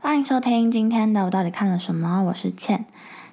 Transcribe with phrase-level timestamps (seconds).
[0.00, 2.22] 欢迎收听今天的我到底看了什么？
[2.22, 2.84] 我是倩。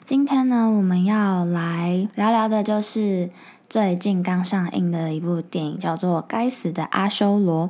[0.03, 3.29] 今天呢，我们要来聊聊的就是
[3.69, 7.69] 最近刚上映的一部电影，叫做《该死的阿修罗》。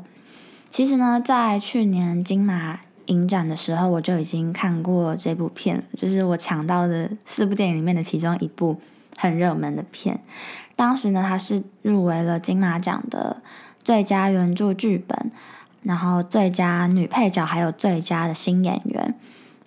[0.69, 8.79] 其实呢，在去年金马影展的时候，我就已经看过这部片了，就是我抢到的四部电影里面的其中一部
[9.17, 10.21] 很热门的片。
[10.77, 13.41] 当时呢，它是入围了金马奖的
[13.83, 15.31] 最佳原著剧本。
[15.85, 19.13] 然后最佳女配角还有最佳的新演员，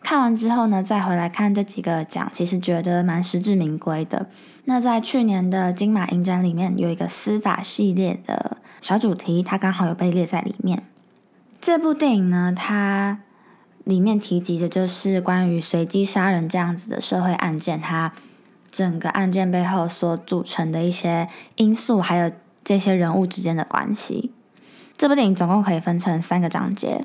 [0.02, 4.26] 看完之后呢，再回来看这几个奖，其实觉得蛮实至名归的。
[4.64, 10.82] 那在去年的金马影展里面，有一个司法系列的小主题，它刚好有被列在里面。
[11.60, 13.20] 这部电影呢，它
[13.84, 18.12] 里面提及的就是关于随机杀人这样子的社会案件，它
[18.70, 22.32] 整个案件背后所组成的一些因素，还有
[22.64, 24.32] 这些人物之间的关系。
[24.98, 27.04] 这部电影总共可以分成三个章节，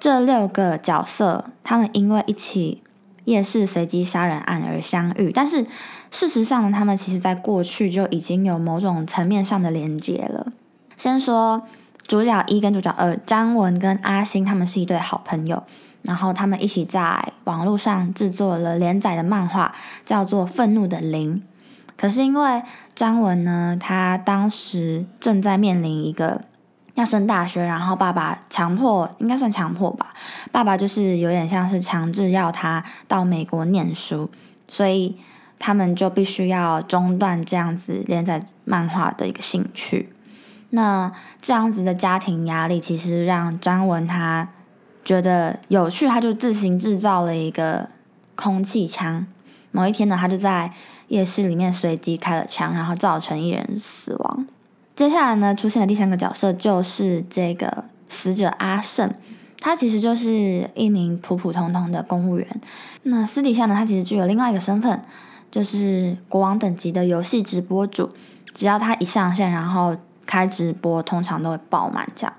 [0.00, 2.82] 这六个角色他们因为一起
[3.26, 5.64] 夜市随机杀人案而相遇，但是
[6.10, 10.48] 事实上呢，他们其实在过去就已经有某种层面上的连接了。
[10.96, 11.62] 先说
[12.08, 15.62] 主角一跟主角二，张文跟阿星他们是一对好朋友，
[16.02, 19.72] 然后他们一起在网络上制作了连载的漫画，
[20.04, 21.36] 叫做《愤怒的零》。
[21.96, 22.62] 可是因为
[22.96, 26.40] 张文呢，他当时正在面临一个。
[26.94, 30.10] 要升大学，然后爸爸强迫，应该算强迫吧。
[30.50, 34.30] 爸爸就是有点像是强制要他到美国念书，
[34.68, 35.16] 所以
[35.58, 40.12] 他们就必须要中断这样子连载漫画的一个兴趣。
[40.70, 44.48] 那这样子的家庭压力，其实让张文他
[45.04, 47.88] 觉得有趣，他就自行制造了一个
[48.36, 49.26] 空气枪。
[49.70, 50.72] 某一天呢，他就在
[51.08, 54.46] 夜市里面随机开了枪，然后造成一人死亡。
[55.02, 59.12] 接下来呢，出现的第三个角色就是这个死者阿胜，
[59.58, 62.46] 他其实就是一名普普通通的公务员。
[63.02, 65.02] 那私底下呢，他其实具有另外一个身份，
[65.50, 68.10] 就是国王等级的游戏直播主。
[68.54, 72.32] 只要他一上线，然后开直播，通常都会爆满这样。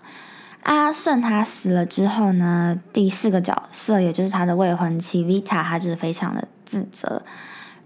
[0.62, 7.24] 阿胜他死了之后呢，第四个角色也就是他的未婚妻 Vita，他就是非常的自责。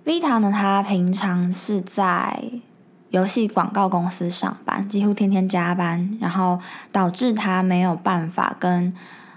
[0.05, 2.43] Vita 呢，他平常是在。
[3.09, 6.59] 游戏广告公司上班，几乎天天加班，然后
[6.91, 8.93] 导致他没有办法跟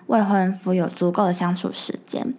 [0.06, 2.34] 未婚夫有足够的相处时间。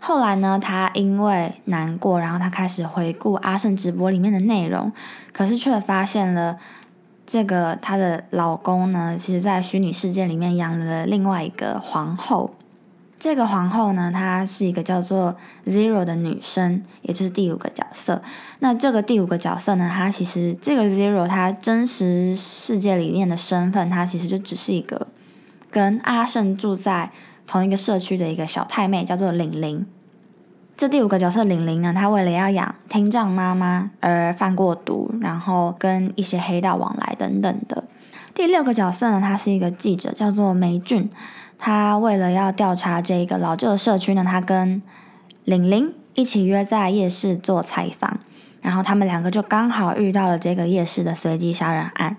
[0.00, 4.92] 后来呢，他因为难过，然后他开始回顾阿胜直播里面的内容，
[5.32, 6.58] 可是却发现了
[7.26, 12.54] 这个她的老公呢，其实在虚拟世界里面养了另外一个皇后。
[13.24, 18.20] 这个皇后呢，她是一个叫做 Zero 的女生，也就是第五个角色。
[18.58, 25.06] 那这个第五个角色呢，她其实这个 Zero 她真实世界里面的身份，她其实就只是一个
[25.70, 27.12] 跟阿胜住在
[27.46, 29.86] 同一个社区的一个小太妹，叫做玲玲。
[30.76, 37.84] 这第五个角色玲玲呢，她为了要养听障妈妈而犯过毒，然后跟一些黑道往来等等的。
[38.34, 41.08] 第六个角色呢，她是一个记者，叫做梅俊。
[41.58, 44.82] 他为了要调查这个老旧的社区呢，他跟
[45.44, 48.18] 玲玲一起约在夜市做采访，
[48.60, 52.16] 然后他们两个就刚好遇到了这个夜市的随机杀人案。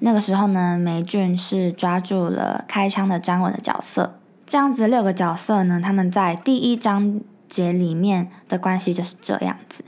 [0.00, 4.18] 那个时候呢，梅俊是抓住了开枪的张文的角色。
[4.46, 9.84] 这样子六个角色呢，他们在第一章节里面的关系就是这样子。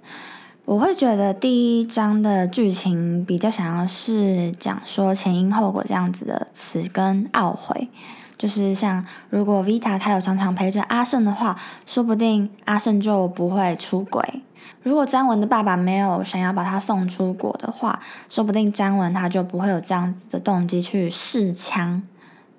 [0.65, 7.89] 我会觉得第一章的剧情比较想要是讲说前因后果这样子的词跟懊悔。
[8.39, 14.43] 就是像，如果 Vita 他有常常陪着阿胜的话，说不定阿胜就不会出轨。
[14.85, 22.01] 如果张文的爸爸没有想要把他送出国的话，说不定张文他就不会有这样子的动机去试枪。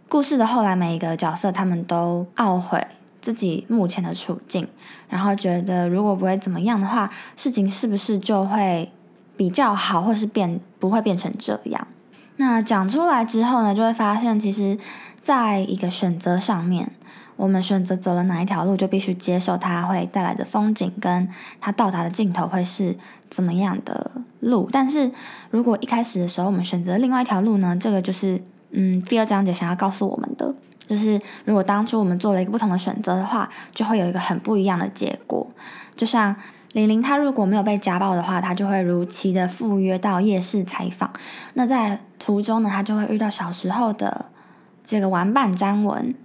[0.09, 2.85] 故事的后来，每一个角色他们都懊悔
[3.21, 4.67] 自己目前的处境，
[5.07, 8.91] 然后觉得如果不会怎么样的话，事情是不是就会
[9.37, 11.87] 比较好，或是变不会变成这样？
[12.35, 14.77] 那讲出来之后呢，就会发现其实。
[15.21, 16.91] 在一个选择上面，
[17.35, 21.27] 我们选择走了哪一条路，就必须接受它会带来的风景，跟
[21.61, 22.97] 它到达的尽头会是
[23.29, 24.67] 怎么样的路。
[24.71, 25.11] 但是
[25.49, 27.77] 如果一开始的时候我们选择另外一条路呢？
[27.79, 30.53] 这个就是嗯，第二章节想要告诉我们的，
[30.87, 35.45] 就是如果当初我们做了一个不同的选择的话，就会有一个很不一样的结果。
[35.95, 36.35] 就像
[36.73, 41.11] 玲玲，她如果没有被家暴的话，她就会如期的赴约到夜市采访。
[41.53, 44.25] 那在途中呢，她就会遇到小时候的。
[44.89, 46.15] 这个玩伴张文，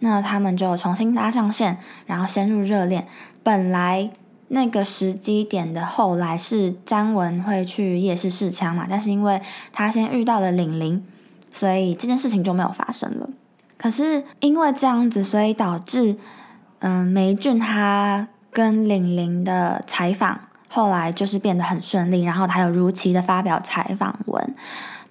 [0.00, 3.06] 那他们就重新搭上线，然后陷入热恋。
[3.42, 4.10] 本来
[4.48, 9.40] 那个时机点的后来是张文会去夜市试枪嘛，但是因为
[9.72, 11.02] 他先遇到了玲玲，
[11.50, 13.30] 所以这件事情就没有发生了。
[13.78, 16.14] 可是因为这样子，所以导致
[16.80, 20.38] 嗯梅俊他跟玲玲的采访
[20.68, 24.54] 后来就是变得很顺利，然后他有如期的发表采访文。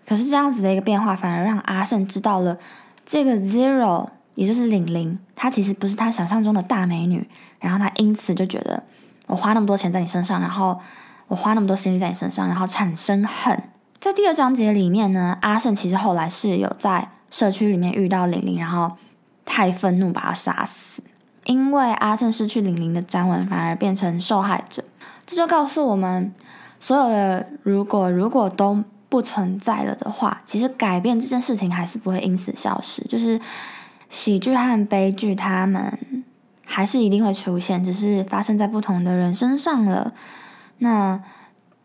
[0.08, 2.58] 可是这样子的一个变化，反而让阿胜知道了
[3.06, 7.28] 这个 Zero，也就是玲玲，她其实不是他想象中的大美女。
[7.60, 8.82] 然后他因此就觉得，
[9.26, 10.80] 我花那么多钱在你身上，然后
[11.28, 13.62] 我花那么多心力在你身上，然后产生恨。
[14.00, 18.96] 在第二章节里面呢，阿胜其实后来是有在社区里面遇到玲玲，然后
[19.44, 21.04] 太愤怒把她杀死。
[21.44, 24.84] 因为阿胜失去玲玲的张文，反而变成受害者。
[25.26, 26.34] 这就告诉我们，
[26.80, 28.84] 所有的如果如果都。
[29.10, 33.02] 不存在了的话，其实改变这件事情还是不会因此消失。
[33.04, 33.40] 就是
[34.10, 36.26] 喜剧和悲剧，他们
[36.66, 40.14] 还是一定会出现，只是发生在不同的人身上了。
[40.80, 41.22] 那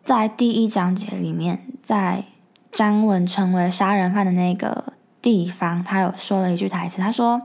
[0.03, 2.25] 在第一章节里面，在
[2.73, 7.41] 张文成为杀人犯的那个地方，他有说了一句台词，他说：“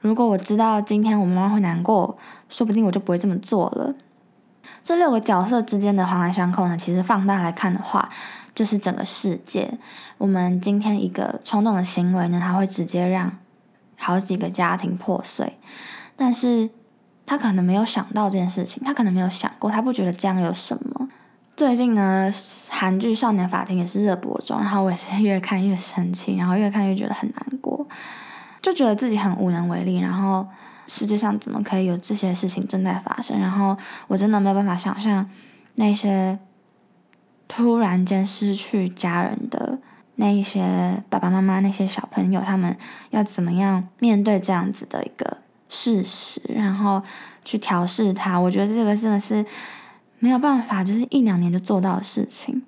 [0.00, 2.16] 如果我知道今天我妈妈会难过，
[2.48, 3.94] 说不定我就不会这么做了。”
[4.90, 8.10] 这六个角色之间的环环相扣呢，其实放大来看的话。
[8.52, 9.72] 就是整个世界，
[10.18, 13.30] 我们今天一个冲动的行为呢，它会直接让
[13.96, 15.56] 好几个家庭破碎。
[16.16, 16.68] 但是
[17.24, 21.08] 他可能没有想到这件事情，他可能没有想过，他不觉得这样有什么。
[21.56, 22.28] 最近呢，
[22.68, 27.86] 韩剧《少年法庭》也是热播中，然后我也是越看越生气，然后越看越觉得很难过，
[28.60, 30.00] 就觉得自己很无能为力。
[30.00, 30.48] 然后
[30.90, 33.38] 世界上怎么可以有这些事情正在发生？
[33.38, 33.76] 然后
[34.08, 35.30] 我真的没有办法想象
[35.76, 36.38] 那些。
[37.52, 39.76] 突然间失去家人的
[40.14, 42.76] 那一些爸爸妈妈，那些小朋友，他们
[43.10, 45.38] 要怎么样面对这样子的一个
[45.68, 47.02] 事实，然后
[47.44, 48.38] 去调试它？
[48.38, 49.44] 我觉得这个真的是
[50.20, 52.62] 没有办法，就是一两年就做到的事情。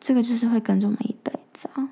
[0.00, 1.90] 这个就是会跟着我们一辈子啊。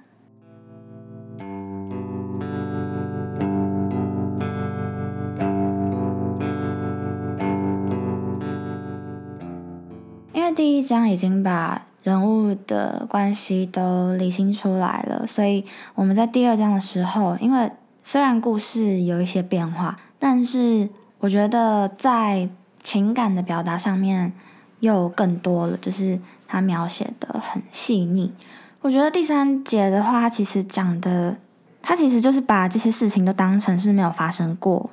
[10.61, 11.87] 第一章已经把。
[12.03, 15.65] 人物的关系都理清出来了，所以
[15.95, 17.71] 我们在第二章的时候，因为
[18.03, 22.49] 虽然故事有一些变化，但是我觉得在
[22.83, 24.33] 情感的表达上面
[24.81, 28.33] 又更多了，就是他描写的很细腻。
[28.81, 31.37] 我觉得第三节的话，其实讲的，
[31.83, 34.89] 他其实就是把这些事情都当成是没有发生过，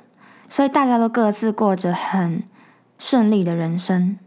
[0.46, 2.42] 所以大家都各自过着很
[2.98, 4.18] 顺利的人生。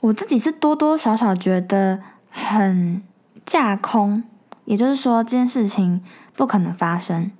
[0.00, 2.00] 我自己是多多少少觉得。
[2.32, 3.02] 很
[3.44, 4.22] 架空，
[4.64, 6.00] 也就是说这件事情
[6.36, 7.32] 不可能发生。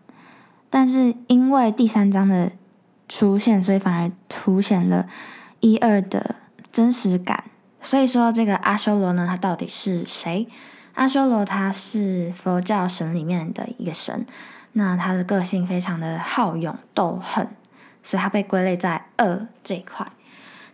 [0.68, 2.50] 但是因为第三章的
[3.08, 5.08] 出现，所以反而凸显了
[5.60, 6.34] 一二的
[6.72, 7.44] 真实感。
[7.80, 10.48] 所以说这个阿修罗呢，他到底是谁？
[10.94, 14.26] 阿修罗他是佛教神里面的一个神，
[14.72, 17.46] 那他的个性非常的好勇斗狠，
[18.02, 20.04] 所以他被归类在恶这一块。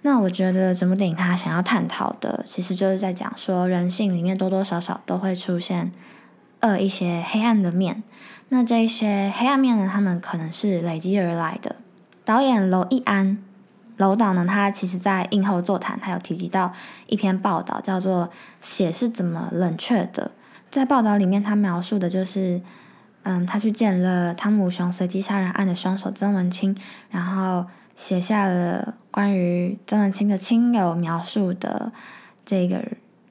[0.06, 5.90] 那我觉得整部电影他想要探讨的，其实就是在讲说人性里面多多少少都会出现
[6.60, 8.04] 呃一些黑暗的面。
[8.50, 11.74] 那这些黑暗面呢，他们可能是累积而来的。
[12.24, 13.38] 导演娄艺安，
[13.96, 16.72] 娄导呢，他其实在映后座谈，他有提及到
[17.08, 18.28] 一篇报道，叫做
[18.60, 20.30] 《血是怎么冷却的》。
[20.70, 22.60] 在报道里面，他描述的就是，
[23.24, 26.76] 嗯，他去见了汤姆熊随机杀人案的凶手曾文清，
[27.10, 27.66] 然后。
[27.96, 31.90] 写下了关于曾文清的亲友描述的
[32.44, 32.85] 这个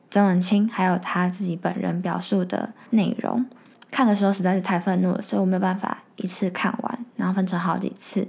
[0.10, 3.46] 曾文清，还有他自己本人表述的内容。
[3.92, 8.28] 看的时候实在是太愤怒了，所以我没有办法一次看完，然后分成好几次。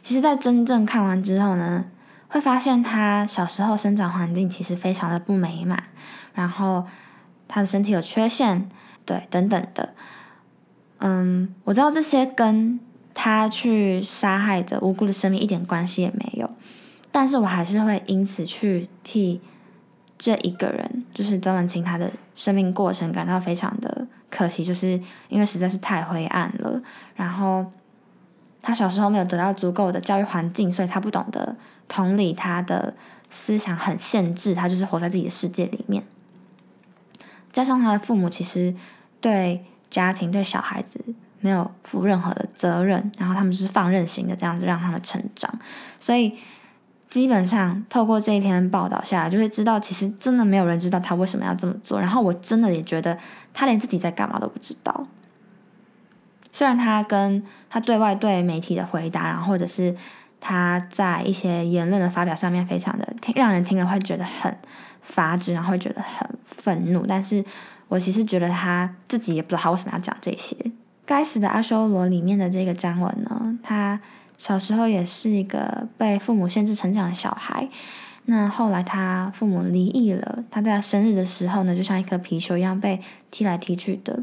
[0.00, 1.84] 其实，在真正看完之后呢，
[2.28, 5.82] 会发现他小时候生长环境其实非常的不美满，
[6.32, 6.86] 然后
[7.48, 8.70] 他的身体有缺陷，
[9.04, 9.94] 对，等等的。
[10.98, 12.78] 嗯，我知道这些跟。
[13.22, 16.48] 他去杀害的无辜的生命一点关系也没有，
[17.12, 19.42] 但是我还是会因此去替
[20.16, 24.98] 这一个人，就是曾文清他的生命过程感到非常的可惜，就是
[25.28, 26.80] 因为实在是太灰暗了。
[27.14, 27.70] 然后
[28.62, 31.54] 他小时候没有得到足够的教育环境，所以他不懂得
[31.88, 32.94] 同理，他的
[33.28, 36.02] 思想很限制，他就是活在自己的世界里面。
[37.52, 38.74] 加上他的父母其实
[39.20, 41.04] 对家庭对小孩子。
[41.40, 45.52] 没有负任何的责任，然后他们是放任型的这样子让他们成长，
[45.98, 46.34] 所以
[47.08, 51.98] 基本上透过这一篇报道下来，就会知道其实真的没有人知道他为什么要这么做。
[51.98, 53.18] 然后我真的也觉得
[53.52, 55.06] 他连自己在干嘛都不知道。
[56.52, 59.94] 虽然他跟他对外对媒体的回答，然后或者是
[60.40, 64.56] 他在一些言论的发表上面，非常的听让人听了会觉得很
[65.00, 67.06] 发指，然后会觉得很愤怒。
[67.06, 67.44] 但是
[67.88, 70.54] 我其实觉得他自己也不知道他为什么要讲这些。
[71.10, 74.00] 该死的阿修罗里面的这个张文呢，他
[74.38, 77.68] 小时候也是一个被父母限制成长的小孩。
[78.26, 83.02] 那后来他父母离异了，他在生日的时候呢，就像一颗皮球一样被
[83.32, 84.22] 踢来踢去的。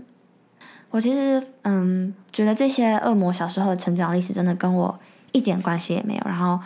[0.90, 4.98] 我其实嗯，觉得这些恶魔小时候的成长历史真的跟我
[5.34, 6.58] 一点关系也没有，然后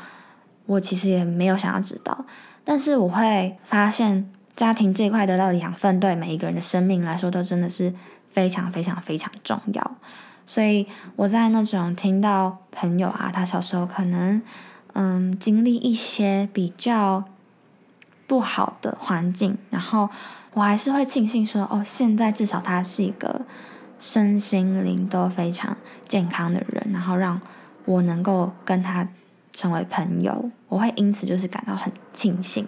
[0.67, 2.25] 我其实也没有想要知道。
[2.63, 7.91] 但是我会发现，家庭这一块得到的养分，对每一个人的生命来说，都真的是
[8.31, 9.91] 非常非常非常重要。
[10.45, 14.41] 所以我在那种听到朋友啊，他小时候可能
[14.93, 17.23] 嗯经历一些比较
[18.27, 20.09] 不好的环境，然后
[20.53, 23.45] 我还是会庆幸说，哦，现在至少他是一个
[24.00, 27.39] 身心灵都非常健康的人，然后让
[27.85, 29.07] 我能够跟他
[29.53, 32.67] 成为朋友，我会因此就是感到很庆幸。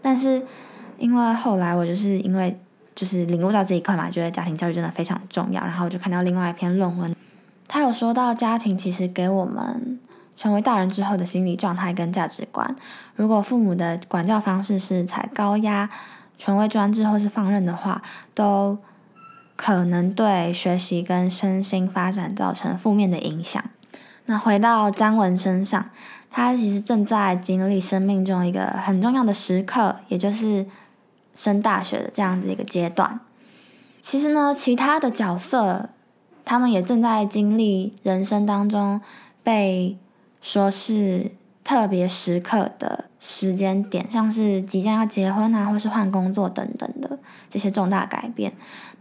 [0.00, 0.46] 但是
[0.96, 2.58] 因为后来我就是因为。
[2.98, 5.62] 就是领悟到这一块嘛，觉得家庭教育真的非常重要。
[5.62, 7.14] 然后我就看到另外一篇论文，
[7.68, 10.00] 他有说到家庭其实给我们
[10.34, 12.74] 成为大人之后的心理状态跟价值观。
[13.14, 15.88] 如果父母的管教方式是采高压、
[16.36, 18.02] 权威专制或是放任的话，
[18.34, 18.76] 都
[19.54, 23.62] 可能对学习跟身心发展造成负面的影响。
[24.26, 25.88] 那回到张文身上，
[26.28, 30.66] 他其实正在经历生命中一个很重要的时刻，也就是。
[31.38, 33.20] 升大学的这样子一个阶段，
[34.00, 35.88] 其实呢，其他的角色
[36.44, 39.00] 他们也正在经历人生当中
[39.44, 39.96] 被
[40.40, 41.30] 说是
[41.62, 47.18] 特别时刻的时间点，像是即将要结婚啊，或是换工作等等的
[47.48, 48.52] 这些重大改变。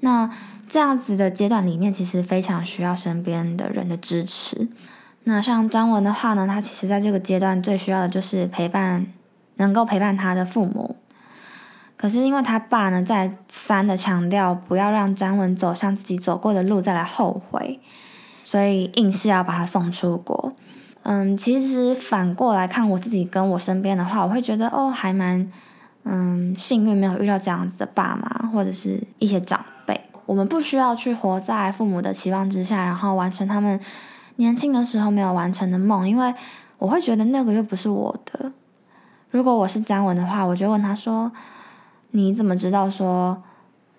[0.02, 0.30] 那
[0.70, 4.68] 这样子的阶段里面，其实非常需要身边的人的支持。
[5.24, 9.08] 那像张文的话呢，他其实在这个阶段最需要的就是陪伴，
[9.56, 10.96] 能够陪伴他的父母。
[11.98, 17.80] 可是因为他爸呢，再三的强调不要让张文走向自己走过的路再来后悔，
[18.44, 20.54] 所以硬是要把他送出国。
[21.02, 25.52] 嗯，其实反过来看我自己跟我身边的话，我会觉得哦，还蛮
[26.04, 30.00] 嗯幸运，没有遇到这样子的爸妈或者是一些长辈。
[30.28, 33.80] 我们不需要去活在父母的期望之下，然后完成他们
[34.36, 36.32] 年轻的时候没有完成的梦，因为
[36.78, 38.52] 我会觉得那个又不是我的。
[39.32, 41.32] 如果我是张文的话，我就问他说。
[42.18, 43.44] 你怎么知道说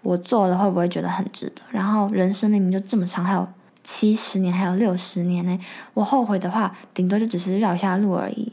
[0.02, 1.62] 我做了会不会觉得很值得？
[1.70, 3.46] 然后人生明明就这么长，还有
[3.84, 5.56] 七十年，还有六十年呢。
[5.94, 8.52] 我后悔的话，顶多就只是绕一下路而已。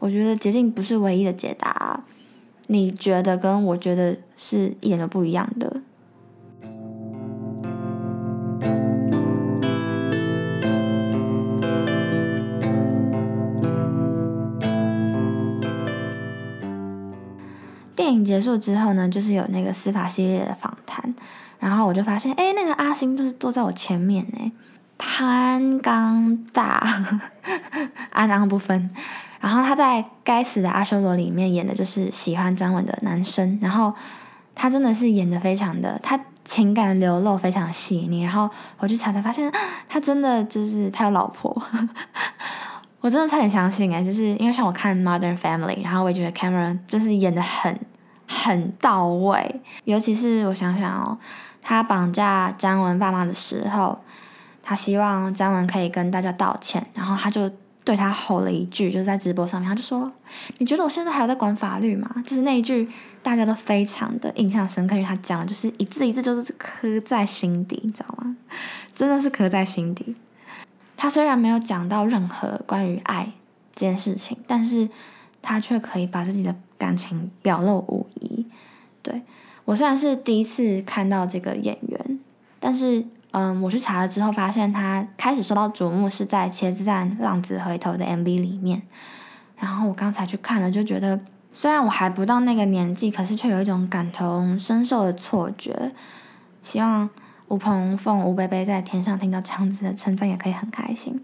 [0.00, 2.02] 我觉得捷径不是唯一的解答。
[2.66, 5.80] 你觉得跟我觉得是一点都不一样的。
[18.10, 21.14] 电影结束之后呢，就是有那个司法系列的访谈，
[21.60, 24.50] 然后我就发现，哎，那个阿星就是坐在我前面呢，
[24.98, 26.84] 潘刚大，
[28.10, 28.90] 阿郎不分。
[29.38, 33.94] 然后他在《该死的阿修罗》里面演的就是喜欢张文的男生，然后
[34.56, 38.24] 他真的是演的非常的，他情感流露非常细腻。
[38.24, 39.48] 然后我去查才发现，
[39.88, 41.62] 他真的就是他有老婆。
[43.02, 47.78] 我真的差点相信哎，就是因为像我看《Modern Family》，然后我也觉得 Cameron 就是演的很。
[48.42, 51.18] 很到位，尤其是我想想哦，
[51.62, 53.98] 他绑架张文爸妈的时候，
[54.62, 57.50] 他希望张文可以跟大家道歉，然后他就
[57.84, 60.10] 对他吼了一句，就是在直播上面，他就说
[60.58, 62.88] ：“你觉得我现在还有在管法律吗？”就是那一句，
[63.22, 68.36] 大家都非常的印象深刻，因为他讲的就是一字一字就是刻在心底，你知道吗？
[68.94, 70.14] 真的是刻在心底。
[70.96, 73.32] 他虽然没有讲到任何关于爱
[73.74, 74.88] 这件事情，但是
[75.42, 76.54] 他却可以把自己的。
[76.80, 78.46] 感情表露无遗，
[79.02, 79.20] 对
[79.66, 82.18] 我虽然是第一次看到这个演员，
[82.58, 88.80] 但是嗯，我去查了之后发现他开始受到瞩目是在《茄子蛋浪子回头》的 MV 里面，
[89.58, 91.20] 然后我刚才去看了，就觉得
[91.52, 95.92] 虽然我还不到那个年纪，可是却有一种感同身受的错觉。
[96.62, 97.10] 希望
[97.48, 101.22] 吴鹏凤、吴贝贝在天上听到这样子的称赞也可以很开心。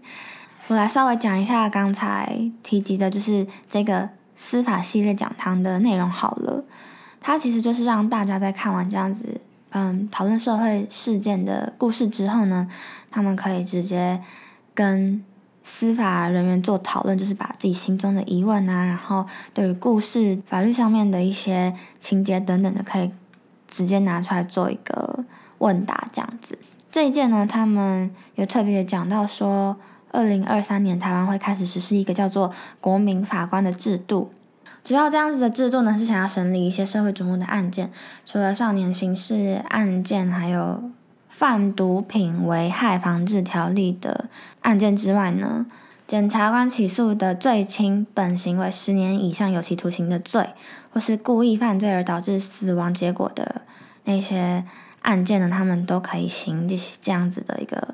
[0.67, 4.09] 我来稍微讲一下刚才提及的，就是这个。
[4.39, 6.63] 司法系列讲堂的内容好了，
[7.19, 12.67] 它其实就是让大家在看完这样子，嗯，讨论社会事件的故事之后呢，
[13.09, 14.21] 他们可以直接
[14.75, 15.25] 跟
[15.63, 23.09] 司法人员做讨论，就是把自己心中的疑问啊，然后对于故事法律上面的一些情节等等的，可以
[23.67, 25.25] 直接拿出来做一个
[25.57, 26.55] 问答这样子。
[26.91, 29.75] 这一件呢，他们有特别讲到说。
[30.17, 34.31] 二零二三年，台湾会开始实施一个叫做“国民法官”的制度。
[34.83, 37.91] 主要这样子的制度呢，是想要审理一些社会瞩目的案件，
[38.25, 40.89] 除了少年刑事案件，还有
[41.29, 44.25] 贩毒品危害防治条例的
[44.61, 45.67] 案件之外呢，
[46.07, 50.49] 检察官起诉的最轻本行为十年以上有期徒刑的罪，
[50.91, 53.61] 或是故意犯罪而导致死亡结果的
[54.05, 54.63] 那些
[55.03, 57.93] 案件呢，他们都可以行这这样子的一个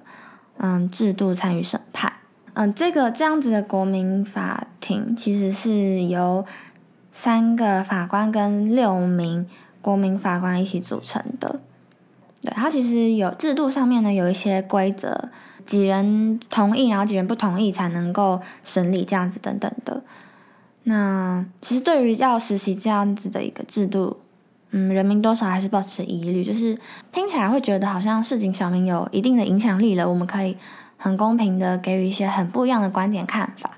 [0.58, 2.14] 嗯制度参与审判。
[2.54, 6.46] 嗯，这个这样子的国民法庭其实是由
[7.12, 9.48] 三个法官跟六名
[9.82, 11.60] 国民法官一起组成的。
[12.42, 15.30] 对，它其实有制度上面呢有一些规则，
[15.66, 20.04] 几人同意，然后几人不同意才能够审理这样子等等的。
[20.84, 24.18] 那其实对于要实习这样子的一个制度，
[24.74, 26.78] 嗯，人民多少还是保持疑虑，就是
[27.12, 30.58] 听起来会觉得好像市井小民有一定的影响力了，我们可以。
[30.96, 33.72] 很公平的给予一些很不一样的观点看法，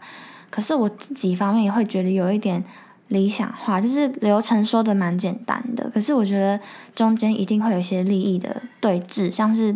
[0.51, 2.63] 可是我自己方面也会觉得有一点
[3.07, 6.59] 理想化，就是流程说的蛮简单的，可是我觉得
[6.93, 9.75] 中间一定会有一些利益的对峙，像是，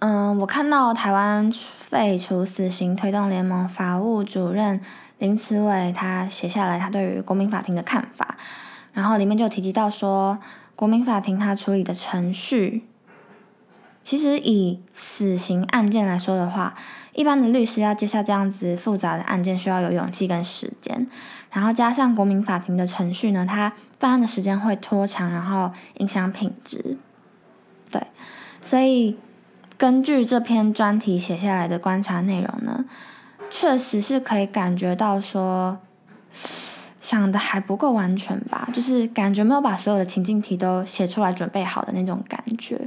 [0.00, 4.80] 嗯，我看到台湾废除死刑推动联盟法务主任
[5.18, 8.36] 林慈伟他写下来他对于国民法庭的看法，
[8.98, 10.40] 然后里面就提及到说，
[10.74, 12.84] 国民法庭他处理的程序。
[14.02, 16.74] 其实以死刑案件来说的话，
[17.12, 21.06] 一般的律师要接下这样子复杂的案件，需要有勇气跟时间。
[21.52, 26.98] 然后加上国民法庭的程序呢，它办案的时间会拖长，然后影响品质。
[27.92, 28.04] 对，
[28.64, 29.16] 所以
[29.76, 32.84] 根据这篇专题写下来的观察内容呢，
[33.48, 35.78] 确实是可以感觉到说，
[37.08, 42.78] 想的还不够完全吧，就是感觉没有把所有的情境题都写出来准备好的那种感觉。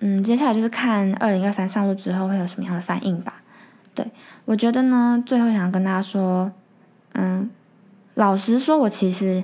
[0.00, 3.40] 嗯，接下来就是看二零二三上路之后会有什么样的反应吧。
[3.94, 4.06] 对
[4.44, 6.52] 我觉得呢，最后想要跟大家说，
[7.14, 7.48] 嗯，
[8.12, 9.42] 老实说，我其实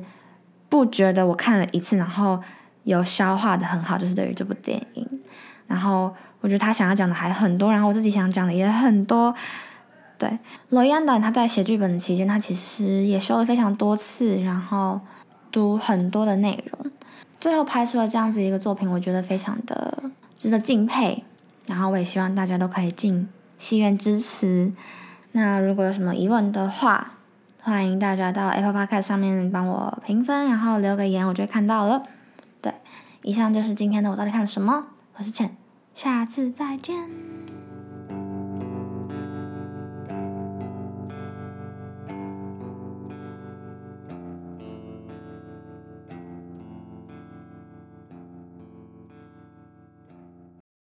[0.68, 2.38] 不觉得我看了一次，然后
[2.82, 5.08] 有消化的很好，就是对于这部电影。
[5.66, 9.34] 然后我觉得他想要讲的还很多，然后我自己想讲的也很多。
[10.24, 10.38] 对，
[10.70, 14.98] 罗伊安导演他在写剧本的期间，他其实也修了非常多次，然后
[15.52, 16.90] 读很多的内容，
[17.38, 20.02] 最后拍出了这样子一个作品，我觉得非常的。
[20.38, 21.22] 值得敬佩，
[21.66, 24.72] 然后我也希望大家都可以进戏院支持。
[25.32, 27.12] 那如果有什么疑问的话，
[27.60, 32.02] 欢迎大家到 Apple Podcast 上面帮我评分，然后留个言，我就会看到了。
[32.62, 32.72] 对，
[33.22, 34.86] 以上就是今天的我到底看了什么。
[35.16, 35.54] 我是浅，
[35.94, 37.43] 下次再见。